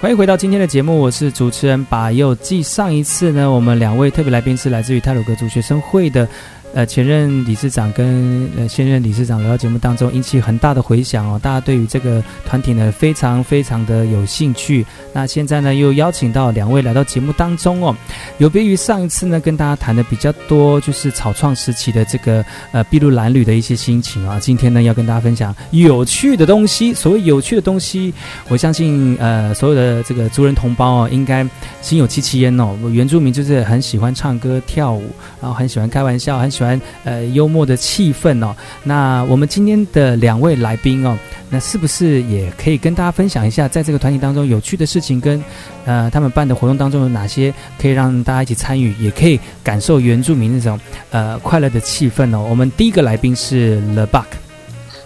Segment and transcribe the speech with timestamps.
[0.00, 2.32] 欢迎回到今天的节目，我是主持人把右。
[2.36, 6.28] 继上一次呢，我们两位特别来宾是来自于泰鲁阁族学生会的。
[6.74, 11.40] 呃，前任理事长跟呃现任理事长来到节目当中，引起很大的回响哦。
[11.42, 14.84] 大家对于这个团体呢，非常非常的有兴趣。
[15.12, 17.96] 那现在呢，又邀请到两位来到节目当中哦。
[18.36, 24.38] 有别于上一次呢，跟大家谈的比较多，就是草创时期的这个呃筚路蓝缕的一些心情啊。
[24.38, 26.92] 今天呢，要跟大家分享有趣的东西。
[26.92, 28.12] 所谓有趣的东西，
[28.48, 31.44] 我相信呃所有的这个族人同胞哦，应该
[31.80, 32.76] 心有戚戚焉哦。
[32.92, 38.54] 原住民就是很喜欢唱歌跳舞，然后很喜欢开玩笑，很喜欢呃幽默的气氛哦。
[38.82, 41.16] 那我们今天的两位来宾哦，
[41.50, 45.42] 那是不是也可以跟大家分享一下，在这个团体当中有趣的事情，跟
[45.84, 50.78] 呃他们办的活动当中有哪些可以让大家一起参与，也可以感受原住民那种
[51.10, 52.46] 呃快乐的气氛哦。
[52.48, 54.38] 我们第一个来宾是 Le b u c。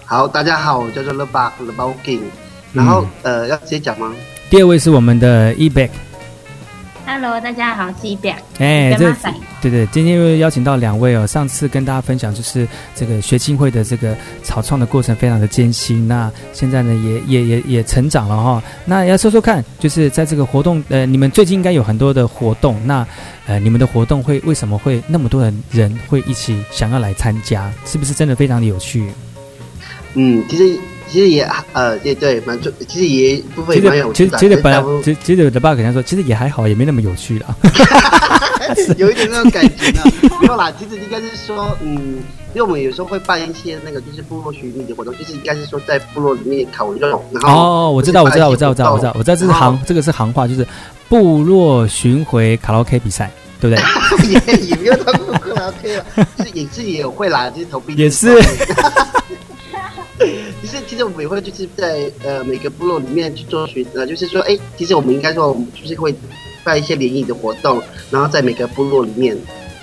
[0.05, 2.20] 好，大家好，我叫做 Le b u c Le Bucking。
[2.72, 4.12] 然后、嗯、呃，要直接讲吗？
[4.48, 5.91] 第二位是我们的 Ebec。
[7.15, 8.37] Hello，大家好，我是 Ebec。
[8.59, 9.15] 哎，这
[9.61, 11.27] 对对，今天又邀请到两位哦。
[11.27, 18.63] 上次跟大家分享就是这个学青会的这个草创的过程非常的艰辛，那现在呢也也也也成长了哈、哦。
[18.87, 23.07] 那要说说看，就是在这个活动，呃，你们最近应该有很多的活动，那
[23.47, 27.71] 呃，你们的活动会为什么会那么多人人会一起想要来参加？
[27.85, 29.13] 是不是真的非常的有趣？
[30.15, 30.81] 嗯，其实。
[31.13, 34.39] 其实也呃也对，蛮重，其实也不会蛮有趣的。
[34.39, 37.57] 其实其实本来其实其实我的爸可能说，其实也还好，也没那么有趣了。
[38.97, 40.01] 有一点那种感觉呢。
[40.41, 42.22] 没有啦，其实应该是说，嗯，
[42.55, 47.22] 因为我们有时候会办一些那个就是部落巡礼的活动，就是应该是说在部落里面烤肉。
[47.33, 50.67] 然后哦，我知道，我知道，我知道，我知道，我知道，我知道这是行，这个是行话，就是
[51.09, 53.31] 部落巡回卡拉 OK 比赛，
[53.61, 53.84] 对不对？
[54.56, 55.21] 也也没有到卡
[55.55, 56.05] 拉 OK 了，
[56.39, 58.33] 就是也自己也会啦，就是投币也是。
[60.62, 66.15] 其实，其实我们也会就是在呃每个部落里面去做寻，呃，就是说，哎，其实我们应该说，我们就是会
[66.65, 69.37] 办一些联谊的活动，然后在每个部落里面，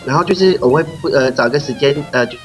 [0.06, 2.38] 然后就是我们会呃找一个时间，呃，就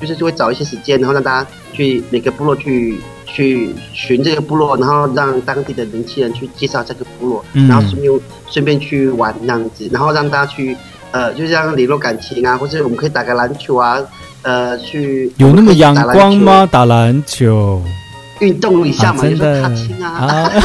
[0.00, 8.20] 就是就会找一些时间，然后让大家去每个部落去去寻这个部落，然后让当地的年轻人去介绍这个部落，然后顺便
[8.50, 10.76] 顺便去玩那样子，然后让大家去
[11.10, 14.00] 呃，就是让联络感情啊，或者我们可以打个篮球啊。
[14.42, 16.68] 呃，去有那么阳光吗？
[16.70, 17.82] 打篮球，
[18.40, 20.08] 运动一下嘛，有时候踏青啊。
[20.08, 20.52] 啊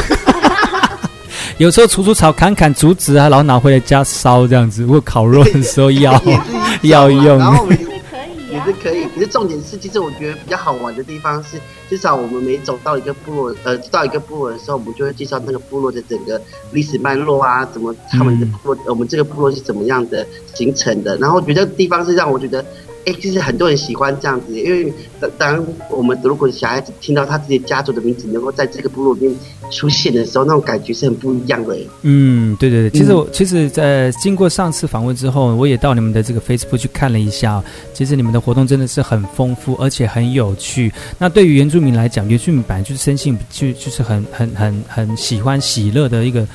[1.58, 4.82] 有时候除除草、砍砍竹子啊，然后拿回来家烧这样子。
[4.82, 6.12] 如果烤肉的时候要
[6.82, 7.76] 要用，然后我们
[8.50, 9.04] 也是可以。
[9.12, 11.56] 可是重点是，其实我觉得比较好玩的地方是，
[11.90, 16.40] 至少我们每走到一个部落，呃，到一个部落的时候，我们就会介绍那个部落的整个
[16.70, 20.24] 历史脉络啊，怎么他们的部落，嗯、我们这个部落是怎么样的
[20.54, 21.16] 形成的。
[21.16, 22.64] 然后我觉得地方是让我觉得。
[23.06, 24.92] 哎，其实很多人喜欢这样子，因为
[25.38, 29.36] 当我们如果小孩子听到他自己家族的名字能够在这个部落里面
[29.70, 31.76] 出现的时候，那种感觉是很不一样的。
[32.02, 37.62] 嗯，对对对，其实我、嗯、其实，在经过上次访问之后，我也到你们的这个 Facebook 去看了一下，
[37.94, 40.92] 其实你们的活动真的是很丰富，而且很有趣。
[41.18, 46.46] 那对于原住民来讲，原住民本来就是生性就就是很很很很喜欢喜乐的一个。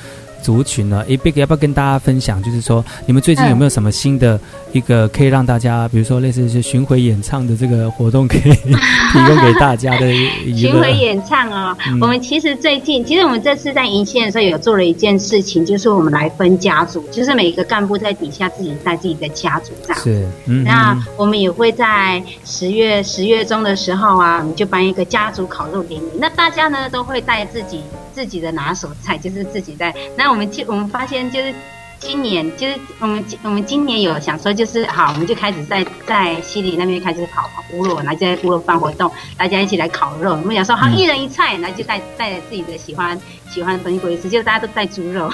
[0.44, 2.42] 族群呢，Ebec 要不要跟大家分享？
[2.42, 4.38] 就是说，你们最近有没有什么新的
[4.72, 10.12] 一个可以让大家，比如说类似是巡回演唱的这个活动，可以 提供给大家的？
[10.54, 20.02] 巡回演唱哦，嗯、我们其实最近，其实我们这次在迎新的时候有做了一件事情，就是我们来分家族，就是每一个干部在底下自己带自己的家族这样。
[20.02, 20.62] 是，嗯。
[20.64, 27.80] 那我们也会在十月十月中的时候啊，我们就办一个家族烤肉联谊，那大家呢都会带自己。
[28.14, 29.92] 自己的拿手菜就是自己在。
[30.16, 31.54] 那我们今我们发现就是
[32.00, 40.32] 今年就是我们我们今年有想说就是好，我们就开始在在西里那边开始跑跑部落，然后就在部落办活动，大家一起来烤肉。
[40.32, 43.16] 我们想说好，一人一菜，然后就带带着自己的喜欢
[43.48, 45.32] 喜欢的东西过去吃，就大家都带猪肉。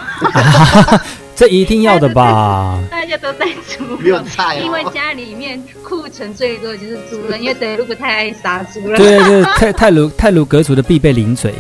[1.35, 2.79] 这一定要的吧？
[2.91, 8.99] 大家都带猪肉，菜哦，因为家里面库存最多就是猪肉，因为德鲁格太爱杀猪了。
[8.99, 11.55] 对对对，太太鲁太鲁阁族的必备零嘴。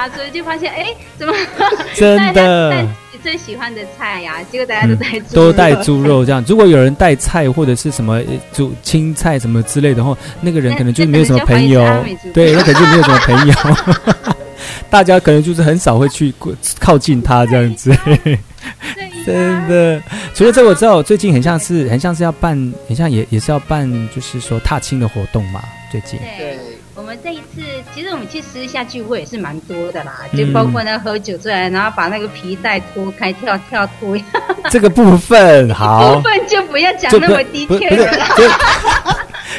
[0.00, 1.34] 杀猪就发现哎，怎么
[1.94, 2.82] 真的
[3.12, 4.42] 你最喜欢的菜呀、啊？
[4.50, 6.42] 结果大家都带猪、嗯、都带猪肉这样。
[6.48, 8.18] 如果有人带菜或者是什么
[8.50, 11.84] 煮青菜什么之类的话，那个人可能就没有什么朋友。
[12.32, 13.54] 对，那可能就没有什么朋友。
[14.88, 16.32] 大家可能就是很少会去
[16.78, 17.94] 靠近他这样子。
[19.26, 20.02] 真的，
[20.34, 22.56] 除了这个，我知道我最近很像是很像是要办，
[22.88, 25.62] 很像也也是要办，就是说踏青的活动嘛。
[25.92, 26.58] 最近对。
[27.10, 27.60] 我们这一次，
[27.92, 34.16] 其实我们去私下聚会也是蛮多的啦，就包括那喝酒出来，然后把那个皮带脱开跳跳脱。
[34.70, 38.12] 这个部分好，部分就不要讲那么低调了。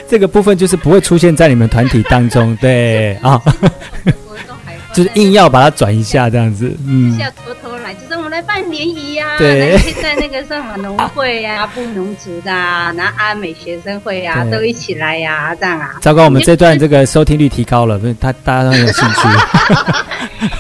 [0.08, 3.38] 这个部分就是不会出现在你们团体当中，对啊。
[4.94, 7.20] 就是硬要把它转一下这样子，嗯，
[8.72, 15.98] 联谊呀，对，在那个什么农会呀、 布农族的，然后阿美学生会呀，都一起来呀，这样啊。
[16.02, 19.20] 糟糕，我们这段这个收听率提高了，不是他大家都很有兴趣。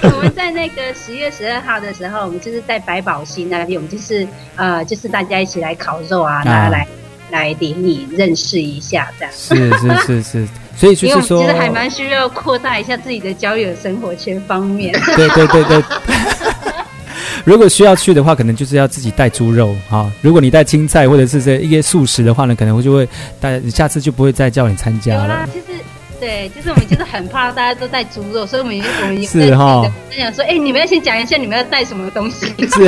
[0.15, 6.85] 我们在那个十月十二号的时候，我们就是在百宝星那边，我们就是呃，就是大家一起来烤肉啊，大家来。
[7.31, 14.91] 来领你认识一下，这样是是是是，所以就是说，其实还蛮需要扩大一下自己的交友生活圈方面。
[15.15, 15.81] 对对对对，
[17.43, 20.11] 如果需要去的话，可能就是要自己带猪肉哈。
[20.21, 23.07] 如果你带青菜或者是这一些素食的话呢，可能我就会
[23.39, 25.47] 带，你下次就不会再叫你参加了。
[25.51, 25.65] 其实。
[26.19, 32.45] 对，就是我们就是很怕大家都带猪肉，所以我们我们是哈，就想说，哎，你们要先讲一下你们要带什么东西。
[32.59, 32.87] 是，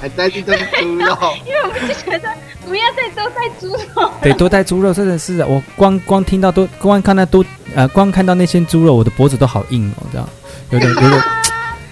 [0.00, 2.30] 还带这个猪肉， 因为我们就觉得
[2.66, 4.10] 不要再多带猪肉。
[4.22, 7.44] 对，多带猪肉真的是，我光光听到都光看到都
[7.74, 10.26] 呃，光看到那些猪肉，我的脖子都好硬哦，这样
[10.70, 11.22] 有点有点。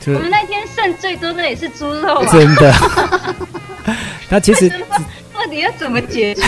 [0.07, 2.73] 我们那天剩最多的也是猪肉，真的。
[4.29, 6.43] 那其实到底要怎么解决？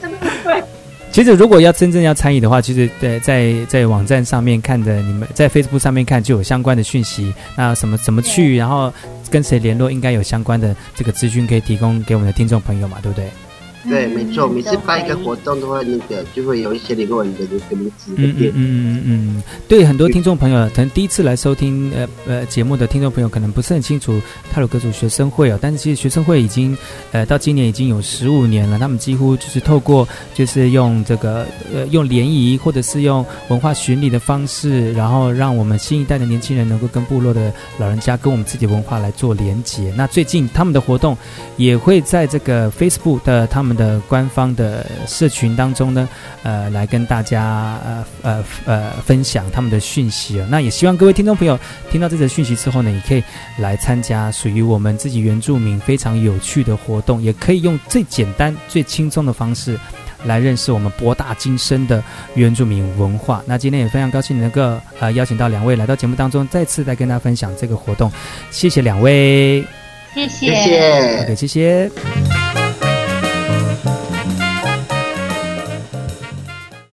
[0.00, 0.62] 真的对。
[1.10, 7.34] 其实，如果要真正要参与的话，其实在在在网站上面看的，你们在 Facebook 上面看就有相关的讯息。
[7.54, 8.90] 那什么怎么去，然后
[9.30, 13.26] 跟谁联络，应该有相关的这个资讯可以提供给我们的听众朋友嘛，对不对？
[13.88, 18.12] 对，没错，每次办一个活动的话，那个就会有一些联络人的那个名字。
[18.16, 24.20] 嗯嗯嗯嗯，对，很多听众朋友，可能第一次来收听呃呃节目的听众朋友，可能不是很清楚
[24.52, 25.58] 泰鲁阁族学生会哦。
[25.60, 26.76] 但是其实学生会已经
[27.10, 39.92] 呃到今年已经有十五年了，他们几乎就是透过就是用这个呃用联谊或者是用文化巡礼的方式，然后让我们新一代的年轻人能够跟部落的老人家跟我们自己文化来做连结。
[39.96, 41.16] 那最近他们的活动
[41.56, 43.82] 也会在这个 Facebook 的他们。
[43.82, 46.08] 的官方的社群当中呢，
[46.44, 50.46] 呃，来跟大家呃呃呃分享他们的讯息哦。
[50.48, 51.58] 那也希望各位听众朋友
[51.90, 53.24] 听到这则讯息之后呢，也可以
[53.58, 59.76] 来参加属于我们自己原住民非常有趣的活动，也可以用最简单、最轻松的方式
[60.24, 62.00] 来认识我们博大精深的
[62.34, 63.42] 原住民文化。
[63.46, 68.12] 那今天也非常高兴能够呃邀请到两位来到节目当中，再次来跟大家分享这个活动。
[68.52, 69.64] 谢谢两位，
[70.14, 71.90] 谢谢，OK，谢谢。